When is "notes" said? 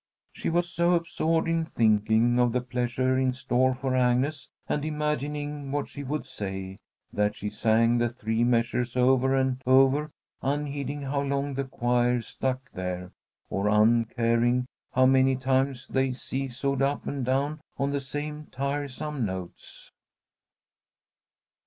19.23-19.91